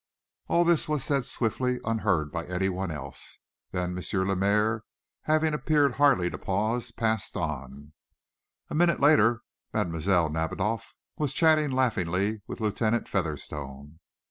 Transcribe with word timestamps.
All 0.47 0.63
this 0.65 0.87
was 0.89 1.03
said 1.03 1.27
swiftly, 1.27 1.79
unheard 1.85 2.31
by 2.31 2.47
anyone 2.47 2.89
else. 2.89 3.37
Then 3.69 3.95
M. 3.95 4.27
Lemaire, 4.27 4.83
having 5.25 5.53
appeared 5.53 5.91
hardly 5.93 6.27
to 6.31 6.39
pause, 6.39 6.91
passed 6.91 7.37
on. 7.37 7.93
A 8.71 8.73
minute 8.73 8.99
later 8.99 9.43
Mademoiselle 9.73 10.31
Nadiboff 10.31 10.95
was 11.19 11.33
chatting 11.33 11.69
laughingly 11.69 12.41
with 12.47 12.59
Lieutenant 12.61 13.07
Featherstone. 13.07 13.99